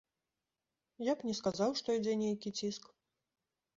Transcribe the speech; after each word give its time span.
Я 1.07 1.13
б 1.19 1.27
не 1.29 1.35
сказаў, 1.41 1.69
што 1.81 1.87
ідзе 1.99 2.13
нейкі 2.25 2.49
ціск. 2.61 2.83